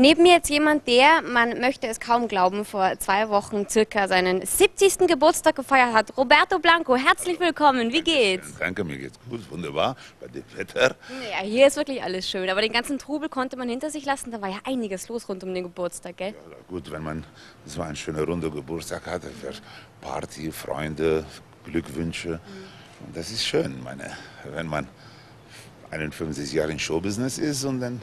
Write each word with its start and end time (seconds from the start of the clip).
Neben 0.00 0.22
mir 0.22 0.34
jetzt 0.34 0.48
jemand, 0.48 0.86
der, 0.86 1.22
man 1.22 1.58
möchte 1.58 1.88
es 1.88 1.98
kaum 1.98 2.28
glauben, 2.28 2.64
vor 2.64 2.96
zwei 3.00 3.30
Wochen 3.30 3.68
circa 3.68 4.06
seinen 4.06 4.46
70. 4.46 5.08
Geburtstag 5.08 5.56
gefeiert 5.56 5.92
hat. 5.92 6.16
Roberto 6.16 6.60
Blanco, 6.60 6.94
herzlich 6.94 7.40
willkommen. 7.40 7.92
Wie 7.92 8.02
geht's? 8.02 8.54
Danke, 8.60 8.84
mir 8.84 8.96
geht's 8.96 9.18
gut, 9.28 9.50
wunderbar. 9.50 9.96
Bei 10.20 10.28
dem 10.28 10.44
Wetter. 10.54 10.94
Ja, 11.32 11.44
hier 11.44 11.66
ist 11.66 11.76
wirklich 11.76 12.00
alles 12.00 12.30
schön. 12.30 12.48
Aber 12.48 12.60
den 12.60 12.70
ganzen 12.70 13.00
Trubel 13.00 13.28
konnte 13.28 13.56
man 13.56 13.68
hinter 13.68 13.90
sich 13.90 14.04
lassen. 14.04 14.30
Da 14.30 14.40
war 14.40 14.48
ja 14.48 14.60
einiges 14.62 15.08
los 15.08 15.28
rund 15.28 15.42
um 15.42 15.52
den 15.52 15.64
Geburtstag, 15.64 16.16
gell? 16.16 16.28
Ja, 16.48 16.56
gut, 16.68 16.92
wenn 16.92 17.02
man 17.02 17.24
so 17.66 17.82
einen 17.82 17.96
schönen 17.96 18.22
runder 18.22 18.50
Geburtstag 18.50 19.04
hat, 19.04 19.22
für 19.24 19.52
Party, 20.00 20.52
Freunde, 20.52 21.24
Glückwünsche. 21.64 22.28
Mhm. 22.28 23.04
Und 23.04 23.16
das 23.16 23.32
ist 23.32 23.44
schön, 23.44 23.82
meine, 23.82 24.12
wenn 24.44 24.68
man 24.68 24.86
51 25.90 26.52
Jahre 26.52 26.70
in 26.70 26.78
Showbusiness 26.78 27.38
ist 27.38 27.64
und 27.64 27.80
dann 27.80 28.00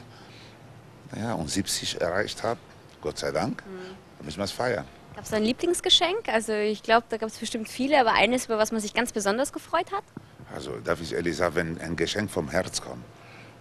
ja, 1.14 1.34
und 1.34 1.50
70 1.50 2.00
erreicht 2.00 2.42
hat, 2.42 2.58
Gott 3.00 3.18
sei 3.18 3.30
Dank, 3.30 3.64
mhm. 3.66 3.94
dann 4.18 4.26
müssen 4.26 4.38
wir 4.38 4.44
es 4.44 4.52
feiern. 4.52 4.84
Gab 5.14 5.24
es 5.24 5.32
ein 5.32 5.44
Lieblingsgeschenk? 5.44 6.28
Also 6.28 6.52
ich 6.52 6.82
glaube, 6.82 7.06
da 7.08 7.16
gab 7.16 7.28
es 7.28 7.38
bestimmt 7.38 7.68
viele, 7.68 7.98
aber 8.00 8.12
eines, 8.12 8.46
über 8.46 8.58
was 8.58 8.72
man 8.72 8.80
sich 8.80 8.92
ganz 8.92 9.12
besonders 9.12 9.52
gefreut 9.52 9.90
hat? 9.92 10.04
Also 10.54 10.78
darf 10.84 11.00
ich 11.00 11.14
ehrlich 11.14 11.36
sagen, 11.36 11.54
wenn 11.54 11.80
ein 11.80 11.96
Geschenk 11.96 12.30
vom 12.30 12.50
Herz 12.50 12.80
kommt, 12.82 13.02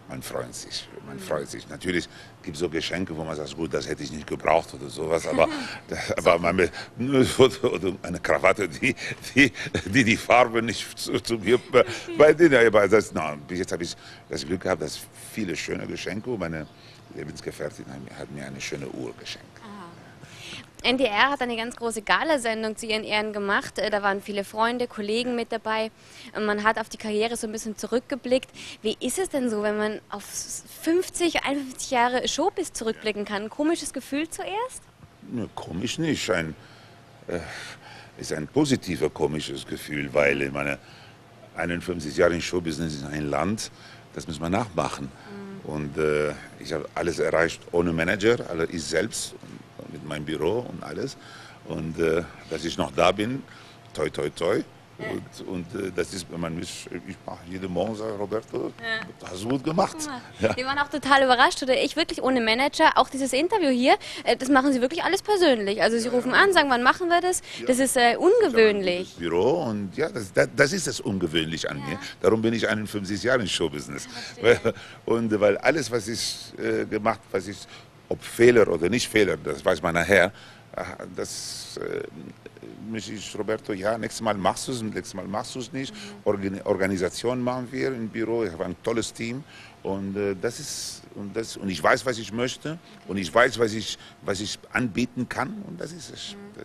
man 0.08 0.22
freut 0.22 0.54
sich. 0.54 0.88
Man 1.08 1.18
freut 1.20 1.50
sich. 1.50 1.68
Natürlich 1.68 2.08
gibt 2.44 2.56
es 2.56 2.60
so 2.60 2.70
Geschenke, 2.70 3.16
wo 3.18 3.24
man 3.24 3.36
sagt, 3.36 3.56
gut, 3.56 3.74
das 3.74 3.88
hätte 3.88 4.04
ich 4.04 4.12
nicht 4.12 4.28
gebraucht 4.28 4.74
oder 4.74 4.88
sowas, 4.88 5.26
aber, 5.28 5.48
aber 6.18 6.38
man, 6.38 6.70
oder 7.00 7.94
eine 8.04 8.20
Krawatte, 8.20 8.70
die 8.70 8.96
die, 9.34 9.52
die, 9.86 10.04
die 10.04 10.18
Farbe 10.18 10.62
nicht 10.62 11.00
zu, 11.00 11.20
zu 11.20 11.36
mir 11.40 11.60
bei 12.18 12.34
denen. 12.34 12.68
Aber 12.68 12.88
das, 12.88 13.12
na, 13.14 13.36
bis 13.48 13.60
jetzt 13.60 13.72
habe 13.72 13.84
ich 13.84 13.96
das 14.30 14.46
Glück 14.46 14.62
gehabt, 14.62 14.82
dass 14.82 15.00
viele 15.34 15.56
schöne 15.56 15.88
Geschenke. 15.88 16.30
Meine 16.32 16.68
Lebensgefährtin 17.14 17.86
hat 18.18 18.32
mir 18.32 18.46
eine 18.46 18.60
schöne 18.60 18.88
Uhr 18.88 19.14
geschenkt. 19.20 19.56
NDR 20.86 21.32
hat 21.32 21.42
eine 21.42 21.58
ganz 21.58 21.76
große 21.76 22.04
Galasendung 22.04 22.78
zu 22.78 22.86
ihren 22.86 23.04
Ehren 23.04 23.34
gemacht. 23.34 23.80
Äh, 23.80 23.90
da 23.90 24.04
waren 24.04 24.22
viele 24.22 24.44
Freunde, 24.44 24.88
Kollegen 24.88 25.36
mit 25.36 25.52
dabei. 25.52 25.90
Und 26.36 26.46
man 26.46 26.64
hat 26.64 26.78
auf 26.78 26.90
die 26.90 26.98
Karriere 26.98 27.36
so 27.38 27.48
ein 27.48 27.52
bisschen 27.52 27.76
zurückgeblickt. 27.76 28.50
Wie 28.84 28.96
ist 29.00 29.18
es 29.18 29.30
denn 29.30 29.50
so, 29.50 29.64
wenn 29.64 29.78
man 29.78 30.00
auf 30.10 30.24
50, 30.24 31.44
51 31.44 31.90
Jahre 31.90 32.28
Showbiz 32.28 32.72
zurückblicken 32.74 33.26
kann? 33.26 33.44
Ein 33.44 33.50
komisches 33.50 33.94
Gefühl 33.94 34.30
zuerst? 34.30 34.84
Ne, 35.24 35.50
komisch 35.56 35.98
nicht. 35.98 36.30
Ein, 36.30 36.56
äh, 37.28 37.40
ist 38.20 38.32
ein 38.32 38.48
positiver 38.48 39.10
komisches 39.10 39.66
Gefühl, 39.66 40.14
weil 40.14 40.40
ich 40.44 40.52
meine 40.52 40.78
51 41.58 42.16
Jahre 42.16 42.36
in 42.36 42.42
Showbusiness 42.42 42.94
ist 42.94 43.06
ein 43.06 43.30
Land, 43.30 43.72
das 44.14 44.28
muss 44.28 44.40
man 44.40 44.52
nachmachen. 44.52 45.06
Mhm. 45.06 45.45
Und 45.68 45.98
äh, 45.98 46.32
ich 46.60 46.74
habe 46.74 46.88
alles 46.94 47.20
erreicht 47.20 47.62
ohne 47.72 47.92
Manager, 47.92 48.50
alles 48.50 48.70
ich 48.72 48.84
selbst 48.84 49.36
mit 49.92 50.06
meinem 50.06 50.26
Büro 50.26 50.60
und 50.60 50.84
alles. 50.84 51.18
Und 51.66 52.00
äh, 52.00 52.24
dass 52.50 52.64
ich 52.66 52.78
noch 52.78 52.92
da 52.92 53.12
bin, 53.12 53.42
toi, 53.94 54.10
toi, 54.10 54.30
toi. 54.30 54.62
Und, 54.98 55.48
und 55.48 55.76
äh, 55.76 55.92
das 55.94 56.14
ist, 56.14 56.26
wenn 56.32 56.40
man 56.40 56.56
mich, 56.56 56.88
ich 57.08 57.18
mache 57.26 57.40
jeden 57.50 57.72
Morgen, 57.72 57.96
sage 57.96 58.14
Roberto, 58.14 58.72
ja. 58.80 59.30
hast 59.30 59.44
du 59.44 59.50
gut 59.50 59.64
gemacht. 59.64 59.98
Ja. 60.40 60.56
Wir 60.56 60.66
waren 60.66 60.78
auch 60.80 60.88
total 60.88 61.24
überrascht, 61.24 61.62
oder 61.64 61.76
ich 61.82 61.96
wirklich 61.98 62.24
ohne 62.24 62.40
Manager, 62.40 62.94
auch 62.96 63.10
dieses 63.10 63.34
Interview 63.34 63.70
hier, 63.70 63.96
äh, 64.24 64.38
das 64.38 64.48
machen 64.48 64.72
Sie 64.72 64.82
wirklich 64.82 65.04
alles 65.04 65.22
persönlich. 65.22 65.82
Also 65.82 65.98
Sie 65.98 66.08
rufen 66.08 66.34
an, 66.34 66.54
sagen, 66.54 66.70
wann 66.70 66.84
machen 66.84 67.10
wir 67.10 67.20
das? 67.20 67.42
Das 67.68 67.80
ist 67.80 67.98
äh, 67.98 68.16
ungewöhnlich. 68.18 69.02
Ich 69.12 69.16
Büro 69.16 69.64
und 69.64 69.96
ja, 69.98 70.10
das, 70.10 70.32
das, 70.32 70.48
das, 70.56 70.72
ist 70.72 70.88
das 70.88 71.02
ungewöhnlich 71.02 71.70
an 71.70 71.78
mir. 71.78 72.00
Darum 72.22 72.42
bin 72.42 72.54
ich 72.54 72.68
51 72.68 73.22
Jahre 73.24 73.42
im 73.42 73.48
Showbusiness. 73.48 74.08
und 75.06 75.40
weil 75.40 75.58
alles, 75.58 75.92
was 75.92 76.08
ich 76.08 76.54
äh, 76.58 76.86
gemacht, 76.86 77.20
was 77.32 77.48
ich 77.48 77.58
ob 78.08 78.24
Fehler 78.24 78.68
oder 78.68 78.90
nicht 78.90 79.08
Fehler, 79.08 79.38
das 79.38 79.64
weiß 79.64 79.82
man 79.82 79.96
nachher. 79.96 80.32
Das 81.16 81.78
äh, 81.78 82.04
muss 82.90 83.08
ich, 83.08 83.38
Roberto, 83.38 83.72
ja, 83.74 83.98
nächstes 83.98 84.22
Mal 84.22 84.34
machst 84.34 84.68
du 84.68 84.72
es, 84.74 84.82
nächstes 84.82 85.14
Mal 85.14 85.26
machst 85.26 85.56
du 85.56 85.60
es 85.60 85.72
nicht. 85.72 85.94
Mhm. 86.26 86.62
Organisation 86.66 87.42
machen 87.42 87.68
wir 87.72 87.88
im 87.88 88.10
Büro, 88.10 88.44
ich 88.44 88.52
habe 88.52 88.66
ein 88.66 88.76
tolles 88.84 89.14
Team 89.14 89.44
und 89.84 90.18
äh, 90.18 90.36
das 90.40 90.60
ist 90.60 91.02
und, 91.16 91.36
das, 91.36 91.56
und 91.56 91.70
ich 91.70 91.82
weiß, 91.82 92.06
was 92.06 92.18
ich 92.18 92.34
möchte 92.34 92.78
und 93.08 93.18
ich 93.18 93.34
weiß, 93.34 93.58
was 93.60 93.74
ich, 93.74 93.98
was 94.22 94.42
ich 94.42 94.60
anbieten 94.72 95.30
kann 95.30 95.64
und 95.68 95.80
das 95.80 95.92
ist 95.94 96.14
es. 96.14 96.36
Mhm. 96.36 96.64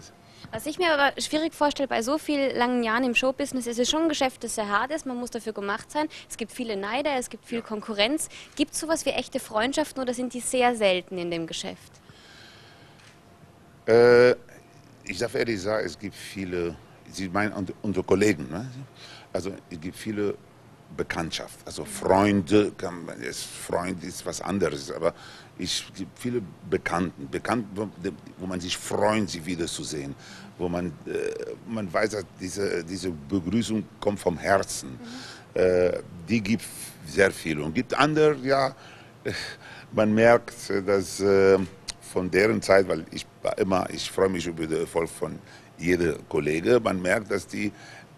Was 0.53 0.67
ich 0.67 0.79
mir 0.79 0.93
aber 0.93 1.13
schwierig 1.21 1.55
vorstelle, 1.55 1.87
bei 1.87 2.03
so 2.03 2.19
vielen 2.19 2.57
langen 2.57 2.83
Jahren 2.83 3.05
im 3.05 3.15
Showbusiness 3.15 3.67
ist 3.67 3.79
es 3.79 3.89
schon 3.89 4.03
ein 4.03 4.09
Geschäft, 4.09 4.43
das 4.43 4.57
sehr 4.57 4.69
hart 4.69 4.91
ist. 4.91 5.07
Man 5.07 5.17
muss 5.17 5.31
dafür 5.31 5.53
gemacht 5.53 5.91
sein. 5.91 6.09
Es 6.29 6.37
gibt 6.37 6.51
viele 6.51 6.77
Neider, 6.77 7.13
es 7.17 7.31
gibt 7.31 7.45
viel 7.45 7.63
Konkurrenz. 7.63 8.29
Gibt 8.57 8.73
es 8.73 8.81
sowas 8.81 9.07
wie 9.07 9.11
echte 9.11 9.39
Freundschaften 9.39 10.03
oder 10.03 10.15
sind 10.15 10.35
die 10.35 10.41
sehr 10.41 10.75
selten 10.75 11.19
in 11.19 11.31
dem 11.31 11.47
Geschäft? 11.47 12.00
Äh, 13.91 14.37
ich 15.05 15.19
darf 15.19 15.35
ehrlich 15.35 15.61
sagen, 15.61 15.85
es 15.85 15.99
gibt 15.99 16.15
viele, 16.15 16.77
Sie 17.11 17.29
meinen 17.29 17.53
unsere 17.83 18.05
Kollegen, 18.05 18.49
ne? 18.49 18.71
also 19.33 19.51
es 19.69 19.81
gibt 19.81 19.97
viele 19.97 20.35
Bekanntschaft. 20.97 21.59
Also 21.65 21.85
Freunde, 21.85 22.73
Freund 23.67 24.05
ist 24.05 24.25
was 24.25 24.41
anderes, 24.41 24.93
aber 24.93 25.15
ich 25.59 25.93
gibt 25.95 26.17
viele 26.19 26.41
Bekannten, 26.69 27.29
Bekannten, 27.29 27.91
wo 28.39 28.47
man 28.47 28.61
sich 28.61 28.77
freut, 28.77 29.29
sie 29.29 29.45
wiederzusehen, 29.45 30.15
wo 30.59 30.69
man, 30.69 30.87
äh, 31.07 31.11
man 31.67 31.93
weiß, 31.93 32.11
dass 32.11 32.25
diese, 32.41 32.85
diese 32.85 33.11
Begrüßung 33.11 33.85
kommt 33.99 34.21
vom 34.21 34.39
Herzen. 34.39 34.91
Mhm. 34.91 35.61
Äh, 35.61 35.99
die 36.29 36.41
gibt 36.41 36.65
sehr 37.07 37.33
viel 37.33 37.61
und 37.61 37.75
gibt 37.75 37.93
andere, 37.95 38.37
ja, 38.43 38.75
man 39.93 40.15
merkt, 40.15 40.55
dass 40.87 41.21
äh, 41.21 41.59
von 42.13 42.31
deren 42.31 42.61
Zeit, 42.61 42.89
weil 42.89 43.05
ich 43.13 43.27
immer, 43.57 43.89
ich 43.91 44.11
freue 44.11 44.29
mich 44.29 44.47
über 44.47 44.67
den 44.67 44.81
Erfolg 44.81 45.09
von 45.09 45.39
jedem 45.79 46.17
Kollege, 46.29 46.81
man 46.81 47.01
merkt, 47.01 47.31
dass 47.31 47.47
die 47.47 47.73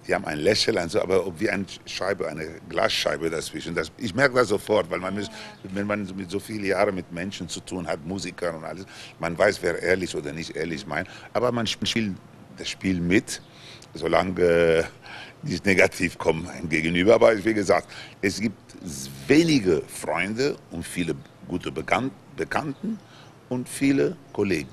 die 0.07 0.15
haben 0.15 0.25
ein 0.25 0.39
Lächeln, 0.39 0.79
also, 0.79 1.01
aber 1.01 1.39
wie 1.39 1.49
eine 1.49 1.65
Scheibe, 1.87 2.27
eine 2.27 2.47
Glasscheibe 2.69 3.31
dazwischen. 3.31 3.75
Das, 3.75 3.93
ich 3.99 4.15
merke 4.15 4.35
das 4.35 4.49
sofort, 4.49 4.91
weil 4.91 4.99
man, 4.99 5.25
wenn 5.63 5.87
man 5.87 6.11
mit 6.17 6.29
so 6.31 6.41
vielen 6.41 6.65
Jahren 6.65 6.95
mit 6.95 7.13
Menschen 7.13 7.49
zu 7.49 7.61
tun 7.61 7.87
hat, 7.87 8.05
Musikern 8.05 8.57
und 8.57 8.65
alles, 8.65 8.85
man 9.21 9.39
weiß, 9.39 9.63
wer 9.63 9.81
ehrlich 9.81 10.15
oder 10.17 10.33
nicht 10.33 10.57
ehrlich 10.57 10.87
meint. 10.87 11.09
Aber 11.33 11.53
man 11.53 11.67
spielt 11.69 12.17
das 12.59 12.69
Spiel 12.69 13.01
mit, 13.01 13.41
solange 13.95 14.41
äh, 14.43 14.85
nicht 15.45 15.65
negativ 15.65 16.19
kommt 16.19 16.49
gegenüber. 16.69 17.15
Aber 17.15 17.45
wie 17.45 17.55
gesagt, 17.55 17.89
es 18.21 18.41
gibt 18.41 18.57
wenige 19.29 19.83
Freunde 19.87 20.57
und 20.73 20.85
viele 20.85 21.15
gute 21.47 21.71
Bekannten 21.71 22.99
und 23.53 23.69
viele 23.69 24.17
Kollegen. 24.33 24.69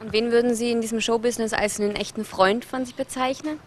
Und 0.00 0.12
wen 0.12 0.30
würden 0.30 0.54
Sie 0.54 0.70
in 0.70 0.80
diesem 0.80 1.00
Showbusiness 1.00 1.52
als 1.52 1.80
einen 1.80 1.96
echten 1.96 2.24
Freund 2.24 2.64
von 2.64 2.84
sich 2.84 2.94
bezeichnen? 2.94 3.58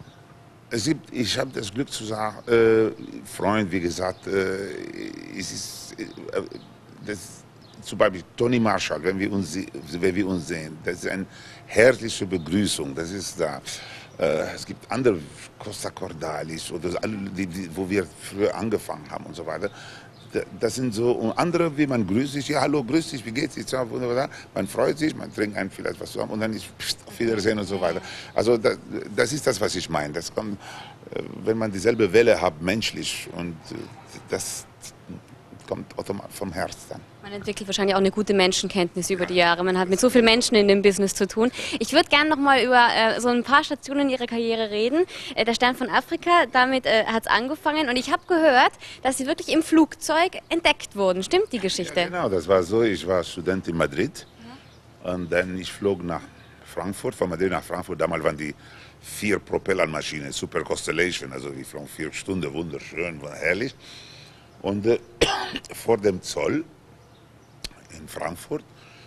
Es 0.69 0.85
gibt, 0.85 1.13
ich 1.13 1.37
habe 1.37 1.51
das 1.53 1.73
Glück 1.73 1.91
zu 1.91 2.03
sagen, 2.03 2.37
äh, 2.47 2.91
Freund, 3.25 3.71
wie 3.71 3.79
gesagt, 3.79 4.27
äh, 4.27 5.37
es 5.37 5.51
ist, 5.51 5.95
äh, 5.99 6.41
das, 7.05 7.43
zum 7.81 7.97
Beispiel 7.97 8.23
Tony 8.35 8.59
Marshall, 8.59 9.01
wenn 9.03 9.17
wir, 9.19 9.31
uns, 9.31 9.57
wenn 9.91 10.15
wir 10.15 10.27
uns 10.27 10.47
sehen, 10.47 10.77
das 10.83 10.95
ist 11.03 11.07
eine 11.07 11.25
herzliche 11.67 12.25
Begrüßung, 12.25 12.93
das 12.95 13.11
ist 13.11 13.39
da. 13.39 13.61
Äh, 14.17 14.55
es 14.55 14.65
gibt 14.65 14.91
andere, 14.91 15.19
Costa 15.59 15.89
Cordalis, 15.91 16.71
oder 16.71 16.89
die, 17.37 17.47
die, 17.47 17.69
wo 17.75 17.87
wir 17.89 18.05
früher 18.21 18.53
angefangen 18.55 19.09
haben 19.09 19.25
und 19.25 19.35
so 19.35 19.45
weiter 19.45 19.69
das 20.59 20.75
sind 20.75 20.93
so, 20.93 21.11
und 21.11 21.31
andere, 21.37 21.77
wie 21.77 21.87
man 21.87 22.05
grüßt 22.05 22.33
sich, 22.33 22.47
ja, 22.49 22.61
hallo, 22.61 22.83
grüß 22.83 23.11
dich, 23.11 23.25
wie 23.25 23.31
geht's 23.31 23.55
dir? 23.55 23.89
Man 24.53 24.67
freut 24.67 24.97
sich, 24.97 25.15
man 25.15 25.33
trinkt 25.33 25.57
ein 25.57 25.69
vielleicht 25.69 25.99
was 25.99 26.11
zusammen 26.11 26.31
und 26.31 26.39
dann 26.39 26.53
ist 26.53 26.65
pst, 26.77 26.97
auf 27.05 27.19
Wiedersehen 27.19 27.59
und 27.59 27.65
so 27.65 27.79
weiter. 27.79 28.01
Also 28.33 28.57
das, 28.57 28.77
das 29.15 29.33
ist 29.33 29.45
das, 29.47 29.59
was 29.59 29.75
ich 29.75 29.89
meine. 29.89 30.13
Das 30.13 30.33
kommt, 30.33 30.59
äh, 31.11 31.21
wenn 31.43 31.57
man 31.57 31.71
dieselbe 31.71 32.11
Welle 32.11 32.41
hat, 32.41 32.61
menschlich 32.61 33.27
und 33.35 33.55
äh, 33.71 33.75
das 34.29 34.65
kommt 35.67 35.97
automatisch 35.97 36.35
vom 36.35 36.51
Herz 36.51 36.87
dann. 36.89 37.01
Man 37.23 37.33
entwickelt 37.33 37.67
wahrscheinlich 37.67 37.95
auch 37.95 37.99
eine 37.99 38.11
gute 38.11 38.33
Menschenkenntnis 38.33 39.09
über 39.09 39.25
die 39.25 39.35
Jahre. 39.35 39.63
Man 39.63 39.79
hat 39.79 39.89
mit 39.89 39.99
so 39.99 40.09
vielen 40.09 40.25
Menschen 40.25 40.55
in 40.55 40.67
dem 40.67 40.81
Business 40.81 41.15
zu 41.15 41.27
tun. 41.27 41.51
Ich 41.79 41.91
würde 41.93 42.07
gerne 42.09 42.29
noch 42.29 42.37
mal 42.37 42.63
über 42.63 42.87
äh, 42.95 43.19
so 43.19 43.29
ein 43.29 43.43
paar 43.43 43.63
Stationen 43.63 44.01
in 44.01 44.09
Ihrer 44.11 44.27
Karriere 44.27 44.69
reden. 44.69 45.05
Äh, 45.35 45.45
der 45.45 45.55
Stern 45.55 45.75
von 45.75 45.89
Afrika, 45.89 46.45
damit 46.51 46.85
äh, 46.85 47.05
hat 47.05 47.25
es 47.25 47.31
angefangen. 47.31 47.89
Und 47.89 47.95
ich 47.95 48.11
habe 48.11 48.21
gehört, 48.27 48.73
dass 49.01 49.17
Sie 49.17 49.25
wirklich 49.25 49.49
im 49.49 49.63
Flugzeug 49.63 50.37
entdeckt 50.49 50.95
wurden. 50.95 51.23
Stimmt 51.23 51.51
die 51.51 51.59
Geschichte? 51.59 51.99
Ja, 51.99 52.05
genau, 52.07 52.29
das 52.29 52.47
war 52.47 52.61
so. 52.61 52.83
Ich 52.83 53.05
war 53.07 53.23
Student 53.23 53.67
in 53.67 53.77
Madrid 53.77 54.27
ja. 55.03 55.13
und 55.13 55.31
dann 55.31 55.57
ich 55.57 55.71
flog 55.71 56.03
nach 56.03 56.21
Frankfurt, 56.65 57.15
von 57.15 57.29
Madrid 57.29 57.49
nach 57.49 57.63
Frankfurt. 57.63 57.99
Damals 57.99 58.23
waren 58.23 58.37
die 58.37 58.53
vier 59.01 59.39
Propellermaschinen, 59.39 60.31
Super 60.31 60.63
Constellation, 60.63 61.31
also 61.31 61.49
die 61.49 61.63
flogen 61.63 61.87
vier 61.87 62.11
Stunden, 62.11 62.51
wunderschön, 62.53 63.19
herrlich. 63.21 63.73
Und 64.65 64.83
äh, 64.87 64.99
vor 65.75 65.97
dem 65.99 66.23
Zoll 66.23 66.65
in 67.95 68.07
Frankfurt 68.07 68.63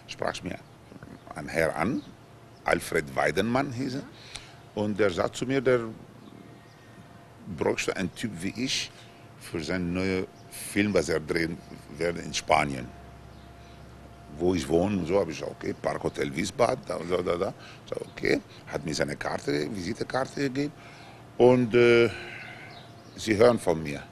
sprach 0.07 0.41
mir 0.45 0.57
ein 1.35 1.49
Herr 1.49 1.75
an, 1.75 2.01
Alfred 2.65 3.17
Weidenmann 3.17 3.73
hieß 3.73 3.97
er, 3.97 4.03
und 4.77 5.01
der 5.01 5.11
sagte 5.11 5.41
zu 5.41 5.47
mir, 5.47 5.61
der 5.61 5.81
bräuchte 7.57 7.97
einen 7.97 8.15
Typ 8.15 8.31
wie 8.41 8.55
ich 8.57 8.93
für 9.41 9.61
seinen 9.61 9.95
neuen 9.95 10.27
Film, 10.73 10.95
was 10.95 11.09
er 11.09 11.19
drehen 11.19 11.59
werde 11.97 12.21
in 12.21 12.33
Spanien. 12.33 12.87
wo 14.39 14.55
ich 14.55 14.69
wohne 14.69 15.05
so, 15.07 15.19
habe 15.19 15.33
ich 15.33 15.41
gesagt, 15.41 15.57
okay, 15.59 15.75
Parkhotel 15.83 16.35
Wiesbaden, 16.37 16.85
da 16.87 16.99
da, 17.11 17.17
da, 17.21 17.37
da. 17.37 17.55
Sag, 17.89 18.01
okay, 18.03 18.41
hat 18.69 18.85
mir 18.85 18.95
seine 18.95 19.17
Karte, 19.17 19.69
Visitekarte 19.75 20.43
gegeben 20.43 20.73
und 21.37 21.75
äh, 21.75 22.09
sie 23.17 23.37
hören 23.37 23.59
von 23.59 23.83
mir. 23.83 24.05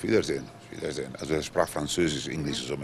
Auf 0.00 0.08
Wiedersehen, 0.08 0.48
Wiedersehen. 0.70 1.14
Also 1.20 1.34
er 1.34 1.42
sprach 1.42 1.68
Französisch, 1.68 2.26
Englisch 2.28 2.66
so. 2.66 2.74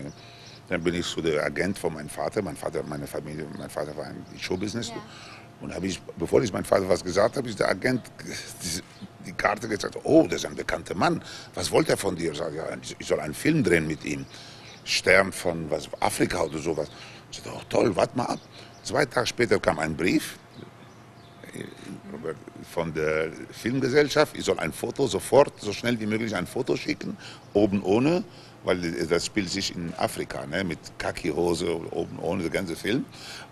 Dann 0.68 0.84
bin 0.84 0.94
ich 0.94 1.06
zu 1.06 1.22
der 1.22 1.42
Agent 1.42 1.78
von 1.78 1.94
meinem 1.94 2.10
Vater. 2.10 2.42
Mein 2.42 2.56
Vater, 2.56 2.82
meine 2.82 3.06
Familie, 3.06 3.46
mein 3.56 3.70
Vater 3.70 3.96
war 3.96 4.10
im 4.10 4.38
Showbusiness. 4.38 4.88
Ja. 4.88 4.96
Und 5.62 5.74
habe 5.74 5.86
ich, 5.86 5.98
bevor 6.18 6.42
ich 6.42 6.52
meinem 6.52 6.66
Vater 6.66 6.86
was 6.86 7.02
gesagt 7.02 7.38
habe, 7.38 7.48
ist 7.48 7.58
der 7.58 7.70
Agent 7.70 8.02
die, 8.62 8.82
die 9.24 9.32
Karte 9.32 9.66
gesagt, 9.66 9.96
oh, 10.04 10.24
das 10.24 10.40
ist 10.40 10.44
ein 10.44 10.56
bekannter 10.56 10.94
Mann. 10.94 11.24
Was 11.54 11.70
wollte 11.70 11.92
er 11.92 11.96
von 11.96 12.14
dir? 12.14 12.32
Ich 12.32 12.38
sage, 12.38 12.58
ja, 12.58 12.66
ich 12.98 13.06
soll 13.06 13.20
einen 13.20 13.32
Film 13.32 13.64
drehen 13.64 13.86
mit 13.86 14.04
ihm. 14.04 14.26
Stern 14.84 15.32
von 15.32 15.70
was, 15.70 15.88
Afrika 16.00 16.42
oder 16.42 16.58
sowas. 16.58 16.90
Ich 17.30 17.38
sagte, 17.38 17.52
oh 17.56 17.62
toll, 17.70 17.96
warte 17.96 18.14
mal 18.14 18.26
ab. 18.26 18.40
Zwei 18.82 19.06
Tage 19.06 19.26
später 19.26 19.58
kam 19.58 19.78
ein 19.78 19.96
Brief 19.96 20.36
von 22.72 22.92
der 22.94 23.30
Filmgesellschaft. 23.50 24.36
Ich 24.36 24.44
soll 24.44 24.58
ein 24.58 24.72
Foto 24.72 25.06
sofort, 25.06 25.52
so 25.60 25.72
schnell 25.72 25.98
wie 26.00 26.06
möglich 26.06 26.34
ein 26.34 26.46
Foto 26.46 26.76
schicken, 26.76 27.16
oben 27.52 27.82
ohne, 27.82 28.24
weil 28.64 28.80
das 29.06 29.26
spielt 29.26 29.48
sich 29.48 29.74
in 29.74 29.92
Afrika, 29.96 30.44
ne, 30.46 30.64
mit 30.64 30.78
Kaki-Hose, 30.98 31.80
oben 31.92 32.18
ohne, 32.20 32.42
der 32.42 32.50
ganze 32.50 32.74
Film. 32.74 33.04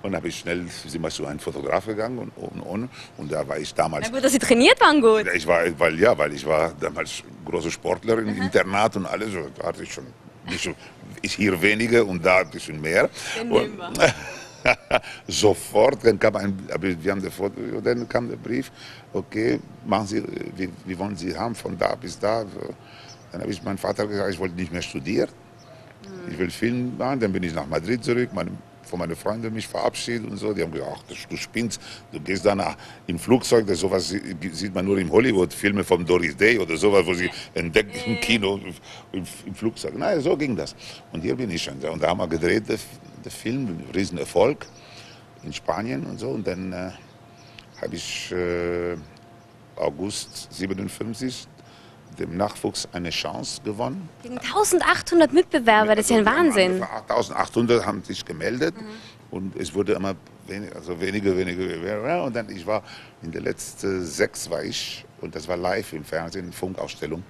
Und 0.02 0.10
dann 0.10 0.16
habe 0.16 0.28
ich 0.28 0.38
schnell, 0.38 0.66
sind 0.86 1.00
wir 1.02 1.10
zu 1.10 1.26
einem 1.26 1.38
Fotograf 1.38 1.86
gegangen 1.86 2.18
und 2.18 2.32
oben 2.36 2.62
ohne. 2.62 2.88
Und 3.16 3.30
da 3.30 3.46
war 3.46 3.58
ich 3.58 3.72
damals. 3.74 4.08
Na 4.08 4.14
gut, 4.14 4.24
dass 4.24 4.32
Sie 4.32 4.38
trainiert 4.38 4.80
waren 4.80 5.00
gut. 5.00 5.26
Ich 5.34 5.46
war, 5.46 5.62
weil, 5.78 5.98
ja, 5.98 6.18
weil 6.18 6.32
ich 6.32 6.44
war 6.44 6.72
damals 6.80 7.22
große 7.44 7.70
Sportlerin 7.70 8.28
im 8.28 8.42
Internat 8.42 8.96
und 8.96 9.06
alles. 9.06 9.30
Da 9.56 9.68
hatte 9.68 9.84
ich 9.84 9.92
schon, 9.92 10.06
ich 11.22 11.34
hier 11.34 11.62
weniger 11.62 12.04
und 12.04 12.24
da 12.24 12.38
ein 12.38 12.50
bisschen 12.50 12.80
mehr. 12.80 13.08
Wir. 13.48 13.68
Sofort, 15.28 16.04
dann 16.04 16.18
kam 16.18 16.36
ein, 16.36 16.56
wir 16.80 17.12
haben 17.12 17.30
Foto, 17.30 17.54
dann 17.82 18.08
kam 18.08 18.28
der 18.28 18.36
Brief, 18.36 18.70
okay, 19.12 19.60
machen 19.84 20.06
Sie, 20.06 20.24
wie, 20.56 20.68
wie 20.84 20.98
wollen 20.98 21.16
Sie 21.16 21.36
haben, 21.36 21.54
von 21.54 21.78
da 21.78 21.94
bis 21.94 22.18
da. 22.18 22.44
Dann 23.32 23.40
habe 23.40 23.50
ich 23.50 23.62
meinem 23.62 23.78
Vater 23.78 24.06
gesagt, 24.06 24.32
ich 24.32 24.38
wollte 24.38 24.54
nicht 24.54 24.72
mehr 24.72 24.82
studieren. 24.82 25.28
Ich 26.30 26.38
will 26.38 26.50
Film 26.50 26.96
machen, 26.96 27.20
dann 27.20 27.32
bin 27.32 27.42
ich 27.42 27.54
nach 27.54 27.66
Madrid 27.66 28.04
zurück, 28.04 28.30
meine, 28.32 28.50
von 28.94 29.00
meinen 29.00 29.16
Freunden 29.16 29.52
mich 29.52 29.66
verabschiedet 29.66 30.30
und 30.30 30.36
so. 30.36 30.54
Die 30.54 30.62
haben 30.62 30.70
gesagt, 30.70 30.92
ach, 30.94 31.28
du 31.28 31.36
spinnst, 31.36 31.80
du 32.12 32.20
gehst 32.20 32.46
danach 32.46 32.76
im 33.08 33.18
Flugzeug, 33.18 33.66
das 33.66 33.80
sowas 33.80 34.08
sieht 34.08 34.72
man 34.72 34.84
nur 34.84 34.98
im 34.98 35.10
Hollywood, 35.10 35.52
Filme 35.52 35.82
von 35.82 36.06
Doris 36.06 36.36
Day 36.36 36.58
oder 36.60 36.76
sowas, 36.76 37.04
wo 37.04 37.12
sie 37.12 37.28
entdeckt 37.54 38.06
im 38.06 38.20
Kino, 38.20 38.60
im, 39.12 39.24
im 39.46 39.54
Flugzeug. 39.54 39.98
Naja, 39.98 40.20
so 40.20 40.36
ging 40.36 40.54
das. 40.54 40.76
Und 41.12 41.22
hier 41.22 41.34
bin 41.34 41.50
ich 41.50 41.60
schon. 41.60 41.80
Und 41.80 42.04
da 42.04 42.08
haben 42.10 42.18
wir 42.18 42.28
gedreht, 42.28 42.68
der 42.68 43.32
Film, 43.32 43.66
ein 43.66 43.84
Riesenerfolg 43.92 44.64
in 45.42 45.52
Spanien 45.52 46.04
und 46.06 46.20
so. 46.20 46.28
Und 46.28 46.46
dann 46.46 46.72
äh, 46.72 46.90
habe 47.82 47.96
ich 47.96 48.30
äh, 48.30 48.96
August 49.74 50.52
57 50.52 51.48
dem 52.18 52.36
Nachwuchs 52.36 52.88
eine 52.92 53.10
Chance 53.10 53.62
gewonnen. 53.62 54.08
Gegen 54.22 54.38
1800 54.38 55.32
Mitbewerber, 55.32 55.94
das 55.94 56.06
ist 56.06 56.10
ja 56.10 56.18
ein 56.18 56.26
Wahnsinn. 56.26 56.82
1800 56.82 57.84
haben 57.84 58.02
sich 58.02 58.24
gemeldet 58.24 58.74
mhm. 58.76 58.86
und 59.30 59.56
es 59.56 59.74
wurde 59.74 59.94
immer 59.94 60.14
weniger, 60.46 60.76
also 60.76 61.00
weniger, 61.00 61.36
weniger. 61.36 62.24
Und 62.24 62.36
dann 62.36 62.48
ich 62.50 62.66
war 62.66 62.82
in 63.22 63.32
der 63.32 63.42
letzten 63.42 64.04
sechs 64.04 64.50
war 64.50 64.62
ich 64.62 65.04
und 65.20 65.34
das 65.34 65.48
war 65.48 65.56
live 65.56 65.92
im 65.92 66.04
Fernsehen, 66.04 66.52
Funkausstellung 66.52 67.22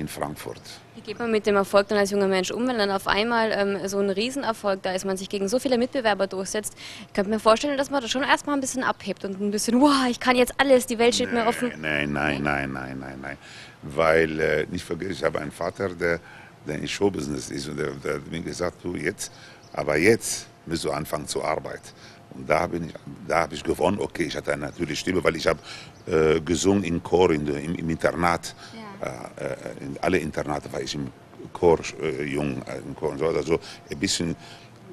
in 0.00 0.08
Frankfurt. 0.08 0.60
Wie 0.94 1.02
geht 1.02 1.18
man 1.18 1.30
mit 1.30 1.46
dem 1.46 1.56
Erfolg 1.56 1.88
dann 1.88 1.98
als 1.98 2.10
junger 2.10 2.26
Mensch 2.26 2.50
um, 2.50 2.66
wenn 2.66 2.78
dann 2.78 2.90
auf 2.90 3.06
einmal 3.06 3.52
ähm, 3.52 3.86
so 3.86 3.98
ein 3.98 4.10
Riesenerfolg 4.10 4.82
da 4.82 4.92
ist, 4.92 5.04
man 5.04 5.16
sich 5.16 5.28
gegen 5.28 5.48
so 5.48 5.58
viele 5.58 5.78
Mitbewerber 5.78 6.26
durchsetzt? 6.26 6.74
Ich 7.06 7.12
könnte 7.12 7.30
mir 7.30 7.38
vorstellen, 7.38 7.76
dass 7.76 7.90
man 7.90 8.00
da 8.00 8.08
schon 8.08 8.22
erstmal 8.22 8.56
ein 8.56 8.60
bisschen 8.60 8.82
abhebt 8.82 9.24
und 9.24 9.40
ein 9.40 9.50
bisschen, 9.50 9.80
wow, 9.80 10.06
ich 10.08 10.18
kann 10.18 10.36
jetzt 10.36 10.54
alles, 10.58 10.86
die 10.86 10.98
Welt 10.98 11.14
steht 11.14 11.32
nein, 11.32 11.44
mir 11.44 11.48
offen. 11.48 11.72
Nein, 11.80 12.12
nein, 12.12 12.42
nein, 12.42 12.72
nein, 12.72 12.98
nein, 12.98 13.18
nein. 13.20 13.38
Weil, 13.82 14.40
äh, 14.40 14.66
nicht 14.70 14.84
vergessen, 14.84 15.12
ich 15.12 15.24
habe 15.24 15.40
einen 15.40 15.52
Vater, 15.52 15.90
der, 15.90 16.18
der 16.66 16.78
in 16.78 16.88
Showbusiness 16.88 17.50
ist 17.50 17.68
und 17.68 17.78
der, 17.78 17.90
der 17.90 18.14
hat 18.14 18.30
mir 18.30 18.40
gesagt, 18.40 18.82
du 18.82 18.96
jetzt, 18.96 19.30
aber 19.72 19.96
jetzt 19.96 20.46
musst 20.66 20.84
du 20.84 20.90
anfangen 20.90 21.28
zu 21.28 21.44
arbeiten. 21.44 21.88
Und 22.34 22.48
da 22.48 22.60
habe 22.60 22.76
ich, 22.78 22.94
hab 23.32 23.52
ich 23.52 23.62
gewonnen. 23.62 23.98
Okay, 24.00 24.24
ich 24.24 24.36
hatte 24.36 24.56
natürlich 24.56 25.00
Stimme, 25.00 25.22
weil 25.24 25.36
ich 25.36 25.46
habe 25.46 25.58
äh, 26.06 26.40
gesungen 26.40 26.84
im 26.84 27.02
Chor 27.02 27.30
in, 27.32 27.46
im, 27.46 27.74
im 27.74 27.90
Internat. 27.90 28.54
Ja. 28.74 28.79
Äh, 29.00 29.44
äh, 29.44 29.84
in 29.84 29.98
alle 30.00 30.18
Internate 30.18 30.72
war 30.72 30.80
ich 30.80 30.94
im 30.94 31.08
Chor 31.52 31.78
äh, 32.02 32.24
jung, 32.24 32.62
im 32.86 32.94
Chor 32.94 33.10
und 33.10 33.18
so. 33.18 33.26
Also 33.26 33.58
ein 33.90 33.98
bisschen 33.98 34.36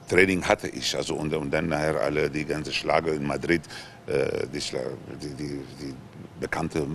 Training 0.07 0.41
hatte 0.43 0.69
ich. 0.69 0.95
Also 0.95 1.15
und, 1.15 1.33
und 1.33 1.51
dann 1.51 1.67
nachher 1.67 1.99
alle 1.99 2.29
die 2.29 2.45
ganze 2.45 2.71
Schlager 2.71 3.13
in 3.13 3.25
Madrid, 3.25 3.61
die, 4.07 4.59
die, 4.59 5.33
die, 5.35 5.59
die 5.81 5.93
bekannte 6.39 6.87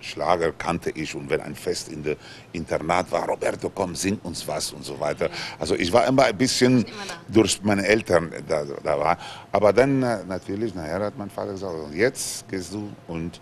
Schlager 0.00 0.52
kannte 0.52 0.90
ich 0.90 1.14
und 1.14 1.30
wenn 1.30 1.40
ein 1.40 1.54
Fest 1.54 1.88
in 1.88 2.02
der 2.02 2.16
Internat 2.52 3.10
war, 3.12 3.28
Roberto, 3.28 3.70
komm, 3.70 3.94
sing 3.94 4.18
uns 4.22 4.46
was 4.46 4.72
und 4.72 4.84
so 4.84 4.98
weiter. 4.98 5.30
Also 5.58 5.74
ich 5.74 5.92
war 5.92 6.06
immer 6.06 6.24
ein 6.24 6.36
bisschen 6.36 6.84
durch 7.28 7.60
meine 7.62 7.86
Eltern 7.86 8.32
da, 8.48 8.64
da 8.64 8.98
war. 8.98 9.18
Aber 9.52 9.72
dann 9.72 10.00
natürlich, 10.00 10.74
nachher 10.74 11.00
hat 11.00 11.18
mein 11.18 11.30
Vater 11.30 11.52
gesagt, 11.52 11.74
jetzt 11.94 12.48
gehst 12.48 12.72
du 12.72 12.90
und 13.06 13.40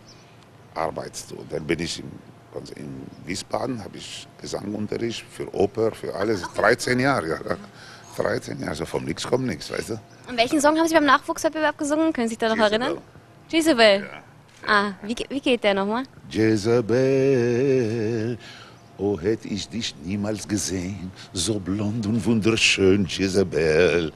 arbeitest 0.75 1.31
du. 1.31 1.44
Dann 1.49 1.67
bin 1.67 1.81
ich 1.81 2.02
also 2.61 2.75
in 2.75 3.06
Wiesbaden 3.25 3.82
habe 3.85 3.97
ich 3.99 4.26
Gesangunterricht 4.41 5.25
für 5.31 5.53
Oper, 5.55 5.93
für 5.93 6.14
alles. 6.14 6.43
13 6.55 6.99
Jahre, 7.00 7.29
ja. 7.29 7.38
13 8.17 8.58
Jahre, 8.58 8.70
also 8.70 8.87
vom 8.87 9.05
Nix 9.05 9.26
kommt 9.26 9.47
nichts, 9.47 9.70
weißt 9.70 9.91
du. 9.91 10.00
Und 10.29 10.38
welchen 10.38 10.61
Song 10.61 10.76
haben 10.79 10.88
Sie 10.88 10.94
beim 10.94 11.05
Nachwuchswettbewerb 11.05 11.76
gesungen? 11.79 12.12
Können 12.12 12.26
Sie 12.29 12.32
sich 12.35 12.38
da 12.38 12.49
noch 12.49 12.56
Jezebel. 12.56 12.82
erinnern? 12.82 13.03
Jezebel. 13.49 14.00
Ja. 14.00 14.23
Ah, 14.67 14.93
wie, 15.03 15.14
wie 15.29 15.41
geht 15.41 15.62
der 15.62 15.75
nochmal? 15.75 16.03
Jezebel, 16.29 18.37
oh 18.99 19.20
hätte 19.20 19.47
ich 19.49 19.69
dich 19.69 19.94
niemals 20.02 20.49
gesehen, 20.49 21.12
so 21.32 21.61
blond 21.61 22.06
und 22.06 22.25
wunderschön, 22.25 23.06
Jezebel. 23.06 24.12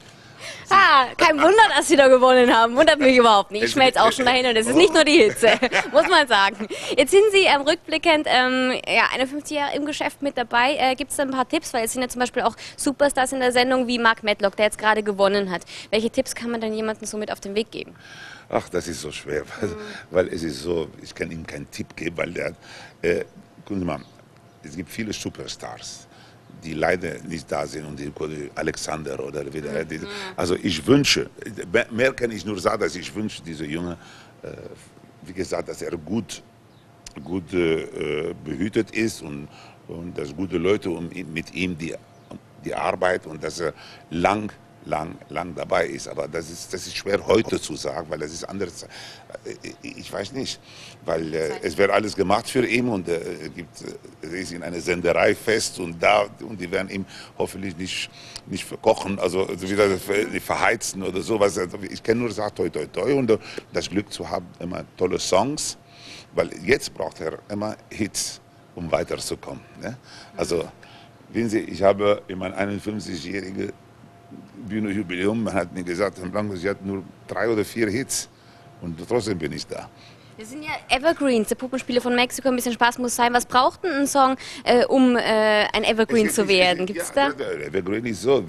Ah, 0.69 1.07
kein 1.17 1.37
Wunder, 1.37 1.63
dass 1.75 1.87
sie 1.87 1.95
da 1.95 2.07
gewonnen 2.07 2.55
haben. 2.55 2.75
Wundert 2.75 2.99
mich 2.99 3.17
überhaupt 3.17 3.51
nicht. 3.51 3.63
Ich 3.63 3.71
schmelze 3.71 4.01
auch 4.01 4.11
schon 4.11 4.25
dahin 4.25 4.45
und 4.45 4.55
es 4.55 4.67
ist 4.67 4.75
nicht 4.75 4.93
nur 4.93 5.03
die 5.03 5.17
Hitze, 5.17 5.49
muss 5.91 6.07
man 6.07 6.27
sagen. 6.27 6.67
Jetzt 6.97 7.11
sind 7.11 7.23
Sie 7.31 7.43
ähm, 7.43 7.61
rückblickend 7.61 8.27
ähm, 8.29 8.73
ja, 8.87 9.09
51 9.13 9.57
Jahre 9.57 9.75
im 9.75 9.85
Geschäft 9.85 10.21
mit 10.21 10.37
dabei. 10.37 10.75
Äh, 10.77 10.95
Gibt 10.95 11.11
es 11.11 11.17
da 11.17 11.23
ein 11.23 11.31
paar 11.31 11.47
Tipps? 11.47 11.73
Weil 11.73 11.85
es 11.85 11.93
sind 11.93 12.01
ja 12.01 12.09
zum 12.09 12.19
Beispiel 12.19 12.43
auch 12.43 12.55
Superstars 12.77 13.33
in 13.33 13.39
der 13.39 13.51
Sendung 13.51 13.87
wie 13.87 13.99
Mark 13.99 14.23
Medlock, 14.23 14.55
der 14.55 14.65
jetzt 14.65 14.77
gerade 14.77 15.03
gewonnen 15.03 15.51
hat. 15.51 15.63
Welche 15.89 16.09
Tipps 16.09 16.35
kann 16.35 16.51
man 16.51 16.61
denn 16.61 16.73
jemandem 16.73 17.05
so 17.05 17.17
mit 17.17 17.31
auf 17.31 17.39
den 17.39 17.55
Weg 17.55 17.71
geben? 17.71 17.95
Ach, 18.49 18.67
das 18.69 18.87
ist 18.87 19.01
so 19.01 19.11
schwer, 19.11 19.43
weil, 19.59 19.69
mhm. 19.69 19.75
weil 20.09 20.27
es 20.27 20.43
ist 20.43 20.61
so, 20.61 20.89
ich 21.01 21.15
kann 21.15 21.31
ihm 21.31 21.45
keinen 21.47 21.69
Tipp 21.71 21.95
geben, 21.95 22.17
weil 22.17 22.31
der, 22.31 22.53
äh, 23.01 23.23
gucken 23.65 23.79
Sie 23.79 23.85
mal, 23.85 24.01
es 24.63 24.75
gibt 24.75 24.89
viele 24.89 25.13
Superstars 25.13 26.07
die 26.63 26.73
leider 26.73 27.19
nicht 27.23 27.51
da 27.51 27.65
sind 27.65 27.85
und 27.85 27.99
die 27.99 28.11
Alexander 28.55 29.19
oder 29.23 29.51
wieder. 29.53 29.83
Die, 29.85 29.99
also 30.35 30.55
ich 30.55 30.85
wünsche, 30.85 31.29
mehr 31.91 32.13
kann 32.13 32.31
ich 32.31 32.45
nur 32.45 32.59
sagen, 32.59 32.81
dass 32.81 32.95
ich 32.95 33.13
wünsche, 33.13 33.41
dieser 33.41 33.65
Junge, 33.65 33.97
äh, 34.43 34.49
wie 35.23 35.33
gesagt, 35.33 35.69
dass 35.69 35.81
er 35.81 35.97
gut, 35.97 36.43
gut 37.23 37.53
äh, 37.53 38.33
behütet 38.43 38.91
ist 38.91 39.21
und, 39.21 39.47
und 39.87 40.17
dass 40.17 40.35
gute 40.35 40.57
Leute 40.57 40.89
um, 40.89 41.09
mit 41.33 41.53
ihm 41.53 41.77
die, 41.77 41.95
die 42.63 42.73
Arbeit 42.73 43.25
und 43.25 43.43
dass 43.43 43.59
er 43.59 43.73
lang 44.09 44.51
lang, 44.85 45.17
lang 45.29 45.53
dabei 45.55 45.87
ist. 45.87 46.07
Aber 46.07 46.27
das 46.27 46.49
ist, 46.49 46.73
das 46.73 46.87
ist 46.87 46.95
schwer 46.95 47.25
heute 47.25 47.59
zu 47.59 47.75
sagen, 47.75 48.09
weil 48.09 48.19
das 48.19 48.31
ist 48.31 48.43
anders. 48.43 48.85
Ich 49.81 50.11
weiß 50.11 50.33
nicht, 50.33 50.59
weil 51.05 51.33
äh, 51.33 51.51
es 51.61 51.77
wird 51.77 51.91
alles 51.91 52.15
gemacht 52.15 52.49
für 52.49 52.65
ihn 52.65 52.87
und 52.87 53.07
äh, 53.07 53.49
gibt, 53.55 53.81
äh, 53.81 54.27
er 54.27 54.33
ist 54.33 54.51
in 54.51 54.63
einer 54.63 54.79
Senderei 54.79 55.35
fest 55.35 55.79
und 55.79 56.01
da 56.01 56.25
und 56.41 56.59
die 56.59 56.69
werden 56.71 56.89
ihm 56.89 57.05
hoffentlich 57.37 57.75
nicht, 57.77 58.09
nicht 58.47 58.65
verkochen, 58.65 59.19
also 59.19 59.47
wieder 59.61 59.87
verheizen 59.97 61.03
oder 61.03 61.21
sowas. 61.21 61.57
Also 61.57 61.77
ich 61.89 62.01
kann 62.01 62.19
nur 62.19 62.31
sagen, 62.31 62.55
toi, 62.55 62.69
toi, 62.69 62.85
toi 62.87 63.13
und 63.15 63.37
das 63.73 63.89
Glück 63.89 64.11
zu 64.11 64.29
haben, 64.29 64.47
immer 64.59 64.83
tolle 64.97 65.19
Songs, 65.19 65.77
weil 66.33 66.49
jetzt 66.63 66.93
braucht 66.93 67.21
er 67.21 67.39
immer 67.49 67.75
Hits, 67.89 68.41
um 68.75 68.91
weiterzukommen. 68.91 69.61
Ne? 69.81 69.97
Also, 70.35 70.63
wissen 71.29 71.49
Sie, 71.49 71.59
ich 71.59 71.83
habe 71.83 72.21
in 72.27 72.39
meinem 72.39 72.53
51-jährigen 72.53 73.71
Bühne-Jubiläum. 74.67 75.43
Man 75.43 75.53
hat 75.53 75.73
mir 75.73 75.83
gesagt, 75.83 76.19
Herr 76.19 76.27
Blanco, 76.27 76.55
Sie 76.55 76.69
hatten 76.69 76.87
nur 76.87 77.03
drei 77.27 77.49
oder 77.49 77.65
vier 77.65 77.89
Hits 77.89 78.29
und 78.81 78.97
trotzdem 79.07 79.37
bin 79.37 79.51
ich 79.53 79.65
da. 79.67 79.89
Das 80.37 80.49
sind 80.49 80.63
ja 80.63 80.71
Evergreens, 80.89 81.49
der 81.49 81.55
Puppenspiele 81.55 82.01
von 82.01 82.15
Mexiko. 82.15 82.47
Ein 82.47 82.55
bisschen 82.55 82.73
Spaß 82.73 82.97
muss 82.97 83.15
sein. 83.15 83.31
Was 83.31 83.45
braucht 83.45 83.83
denn 83.83 83.91
ein 83.91 84.07
Song, 84.07 84.35
äh, 84.63 84.85
um 84.85 85.15
äh, 85.15 85.19
ein 85.71 85.83
Evergreen 85.83 86.27
es, 86.27 86.33
zu 86.33 86.47
werden? 86.47 86.87
Gibt 86.87 86.99
es 86.99 87.13
ja, 87.15 87.31
da? 87.31 87.45
Evergreen 87.67 88.05
ist 88.05 88.23
so, 88.23 88.43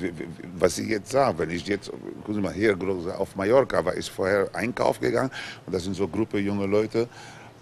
was 0.56 0.78
ich 0.78 0.88
jetzt 0.88 1.10
sage. 1.10 1.40
Wenn 1.40 1.50
ich 1.50 1.66
jetzt, 1.66 1.90
gucken 1.90 2.34
Sie 2.34 2.40
mal 2.40 2.54
hier, 2.54 2.78
auf 3.18 3.36
Mallorca 3.36 3.84
war 3.84 3.94
ich 3.94 4.10
vorher 4.10 4.48
Einkauf 4.54 5.00
gegangen 5.00 5.30
und 5.66 5.74
das 5.74 5.84
sind 5.84 5.94
so 5.94 6.08
Gruppe 6.08 6.38
junge 6.38 6.64
Leute, 6.64 7.08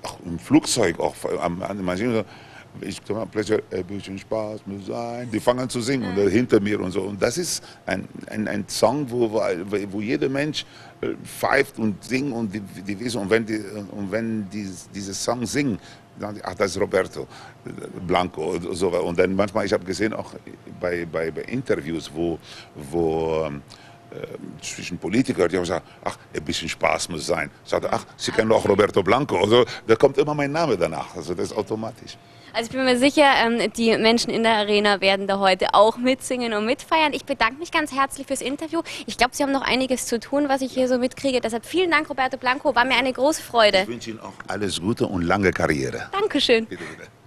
auch 0.02 0.18
im 0.24 0.38
Flugzeug, 0.38 1.00
auch 1.00 1.16
am, 1.40 1.62
an 1.62 1.82
Maschine 1.82 2.24
ich 2.80 3.00
mal, 3.08 3.26
plötzlich 3.26 3.60
ein 3.70 3.84
bisschen 3.84 4.18
Spaß 4.18 4.60
muss 4.66 4.86
sein. 4.86 5.28
Die 5.30 5.40
fangen 5.40 5.60
an 5.60 5.68
zu 5.68 5.80
singen 5.80 6.16
und 6.16 6.28
hinter 6.28 6.60
mir 6.60 6.80
und 6.80 6.92
so. 6.92 7.02
Und 7.02 7.20
das 7.20 7.36
ist 7.38 7.62
ein, 7.86 8.06
ein, 8.28 8.48
ein 8.48 8.64
Song, 8.68 9.10
wo, 9.10 9.30
wo 9.30 10.00
jeder 10.00 10.28
Mensch 10.28 10.64
äh, 11.00 11.14
pfeift 11.24 11.78
und 11.78 12.02
singt 12.04 12.32
und 12.32 12.54
die, 12.54 12.60
die 12.60 12.98
wissen, 12.98 13.20
und 13.20 13.30
wenn, 13.30 13.44
die, 13.44 13.60
und 13.90 14.10
wenn 14.10 14.48
die, 14.50 14.68
diese 14.94 15.14
Song 15.14 15.46
singen, 15.46 15.78
dann, 16.18 16.38
ach, 16.42 16.54
das 16.54 16.72
ist 16.72 16.80
Roberto 16.80 17.26
Blanco 18.06 18.52
und 18.52 18.74
so. 18.74 18.88
Und 18.88 19.18
dann 19.18 19.34
manchmal, 19.34 19.66
ich 19.66 19.72
habe 19.72 19.84
gesehen, 19.84 20.12
auch 20.12 20.34
bei, 20.80 21.06
bei, 21.06 21.30
bei 21.30 21.42
Interviews, 21.42 22.10
wo, 22.12 22.38
wo 22.74 23.44
ähm, 23.46 23.62
äh, 24.10 24.62
zwischen 24.62 24.98
Politikern, 24.98 25.48
die 25.48 25.56
haben 25.56 25.62
gesagt, 25.62 25.86
ach, 26.04 26.18
ein 26.34 26.44
bisschen 26.44 26.68
Spaß 26.68 27.08
muss 27.08 27.26
sein. 27.26 27.50
Ich 27.64 27.70
sagte, 27.70 27.92
ach, 27.92 28.04
Sie 28.16 28.32
kennen 28.32 28.50
doch 28.50 28.68
Roberto 28.68 29.02
Blanco. 29.02 29.38
Also, 29.38 29.64
da 29.86 29.96
kommt 29.96 30.18
immer 30.18 30.34
mein 30.34 30.52
Name 30.52 30.76
danach. 30.76 31.14
Also 31.16 31.34
das 31.34 31.50
ist 31.50 31.56
automatisch. 31.56 32.16
Also 32.52 32.66
ich 32.66 32.70
bin 32.70 32.84
mir 32.84 32.98
sicher, 32.98 33.24
ähm, 33.44 33.72
die 33.76 33.96
Menschen 33.96 34.30
in 34.30 34.42
der 34.42 34.54
Arena 34.56 35.00
werden 35.00 35.26
da 35.26 35.38
heute 35.38 35.74
auch 35.74 35.96
mitsingen 35.96 36.52
und 36.52 36.66
mitfeiern. 36.66 37.12
Ich 37.12 37.24
bedanke 37.24 37.58
mich 37.58 37.70
ganz 37.70 37.92
herzlich 37.92 38.26
fürs 38.26 38.40
Interview. 38.40 38.82
Ich 39.06 39.16
glaube, 39.16 39.34
Sie 39.34 39.42
haben 39.42 39.52
noch 39.52 39.62
einiges 39.62 40.06
zu 40.06 40.18
tun, 40.18 40.48
was 40.48 40.60
ich 40.60 40.72
hier 40.72 40.88
so 40.88 40.98
mitkriege. 40.98 41.40
Deshalb 41.40 41.64
vielen 41.64 41.90
Dank, 41.90 42.10
Roberto 42.10 42.36
Blanco. 42.36 42.74
War 42.74 42.84
mir 42.84 42.96
eine 42.96 43.12
große 43.12 43.42
Freude. 43.42 43.82
Ich 43.82 43.88
wünsche 43.88 44.10
Ihnen 44.10 44.20
auch 44.20 44.32
alles 44.48 44.80
Gute 44.80 45.06
und 45.06 45.22
lange 45.22 45.52
Karriere. 45.52 46.10
Dankeschön. 46.12 46.66
Bitte, 46.66 46.82
bitte. 46.96 47.19